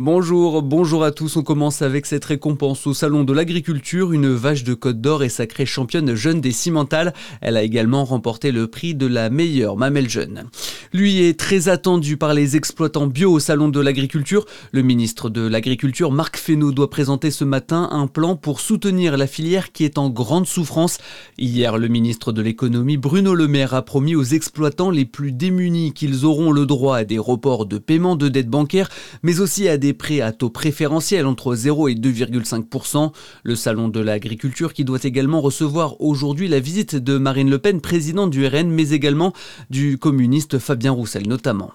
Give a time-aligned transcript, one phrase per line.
[0.00, 1.36] Bonjour, bonjour à tous.
[1.36, 4.12] On commence avec cette récompense au Salon de l'Agriculture.
[4.12, 7.14] Une vache de Côte d'Or est sacrée championne jeune des cimentales.
[7.40, 10.48] Elle a également remporté le prix de la meilleure mamelle jeune.
[10.92, 14.46] Lui est très attendu par les exploitants bio au Salon de l'Agriculture.
[14.72, 19.28] Le ministre de l'Agriculture, Marc Fesneau, doit présenter ce matin un plan pour soutenir la
[19.28, 20.98] filière qui est en grande souffrance.
[21.38, 25.92] Hier, le ministre de l'Économie, Bruno Le Maire, a promis aux exploitants les plus démunis
[25.92, 28.88] qu'ils auront le droit à des reports de paiement de dettes bancaires,
[29.22, 33.12] mais aussi à des des prêts à taux préférentiels entre 0 et 2,5%.
[33.42, 37.82] Le salon de l'agriculture qui doit également recevoir aujourd'hui la visite de Marine Le Pen,
[37.82, 39.34] présidente du RN, mais également
[39.68, 41.72] du communiste Fabien Roussel notamment.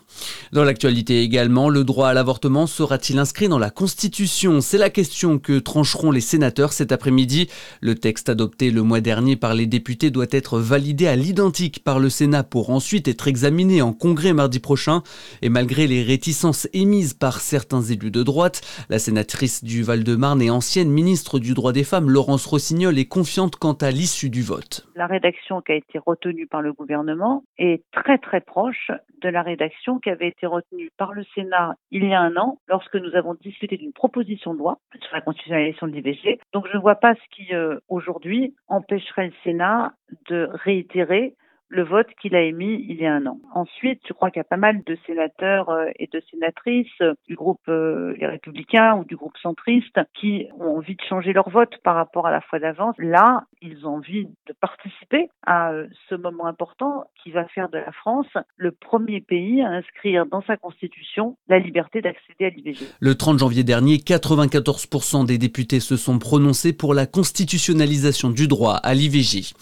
[0.54, 4.60] Dans l'actualité également, le droit à l'avortement sera-t-il inscrit dans la Constitution?
[4.60, 7.48] C'est la question que trancheront les sénateurs cet après-midi.
[7.80, 11.99] Le texte adopté le mois dernier par les députés doit être validé à l'identique par
[11.99, 15.04] le Sénat pour ensuite être examiné en congrès mardi prochain.
[15.44, 18.62] Et malgré les réticences émises par certains élus de droite.
[18.89, 23.57] La sénatrice du Val-de-Marne et ancienne ministre du droit des femmes, Laurence Rossignol, est confiante
[23.57, 24.87] quant à l'issue du vote.
[24.96, 29.41] La rédaction qui a été retenue par le gouvernement est très très proche de la
[29.41, 33.15] rédaction qui avait été retenue par le Sénat il y a un an lorsque nous
[33.15, 36.40] avons discuté d'une proposition de loi sur la constitutionnalisation de l'IVG.
[36.54, 39.93] Donc je ne vois pas ce qui euh, aujourd'hui empêcherait le Sénat
[40.29, 41.35] de réitérer
[41.70, 43.39] le vote qu'il a émis il y a un an.
[43.53, 47.13] Ensuite, je crois qu'il y a pas mal de sénateurs euh, et de sénatrices euh,
[47.27, 51.49] du groupe euh, Les Républicains ou du groupe centriste qui ont envie de changer leur
[51.49, 52.95] vote par rapport à la fois d'avance.
[52.97, 55.71] Là, ils ont envie de participer à
[56.09, 60.41] ce moment important qui va faire de la France le premier pays à inscrire dans
[60.41, 62.85] sa constitution la liberté d'accéder à l'IVG.
[62.99, 68.75] Le 30 janvier dernier, 94% des députés se sont prononcés pour la constitutionnalisation du droit
[68.75, 69.53] à l'IVG.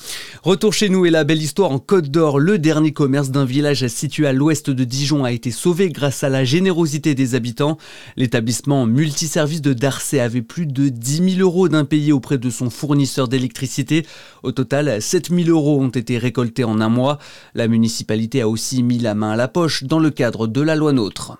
[0.44, 3.44] Retour chez nous et la belle histoire en Côte Côte d'Or, le dernier commerce d'un
[3.44, 7.80] village situé à l'ouest de Dijon a été sauvé grâce à la générosité des habitants.
[8.17, 13.28] L'établissement multiservice de Darcey avait plus de 10 000 euros d'impayés auprès de son fournisseur
[13.28, 14.06] d'électricité.
[14.44, 17.18] Au total, 7 000 euros ont été récoltés en un mois.
[17.56, 20.75] La municipalité a aussi mis la main à la poche dans le cadre de la
[20.75, 21.40] loi NOTRe.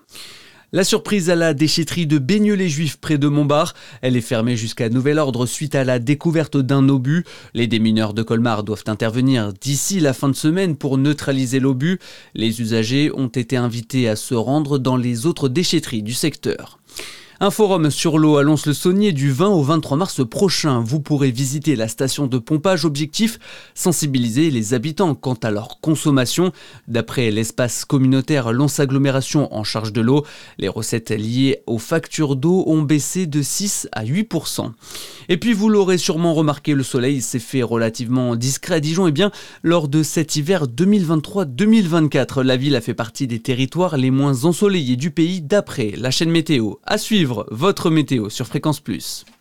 [0.70, 3.72] La surprise à la déchetterie de Baigneux-les-Juifs près de Montbard.
[4.02, 7.24] Elle est fermée jusqu'à nouvel ordre suite à la découverte d'un obus.
[7.54, 11.98] Les démineurs de Colmar doivent intervenir d'ici la fin de semaine pour neutraliser l'obus.
[12.34, 16.78] Les usagers ont été invités à se rendre dans les autres déchetteries du secteur.
[17.40, 20.80] Un forum sur l'eau à Lons-le-Saunier du 20 au 23 mars prochain.
[20.80, 23.38] Vous pourrez visiter la station de pompage objectif,
[23.76, 26.50] sensibiliser les habitants quant à leur consommation.
[26.88, 30.26] D'après l'espace communautaire Lons Agglomération en charge de l'eau,
[30.58, 34.72] les recettes liées aux factures d'eau ont baissé de 6 à 8%.
[35.28, 39.06] Et puis vous l'aurez sûrement remarqué, le soleil s'est fait relativement discret à Dijon.
[39.06, 39.30] Et eh bien,
[39.62, 44.96] lors de cet hiver 2023-2024, la ville a fait partie des territoires les moins ensoleillés
[44.96, 46.74] du pays d'après la chaîne météo.
[46.84, 46.98] À
[47.50, 49.24] votre météo sur Fréquence Plus.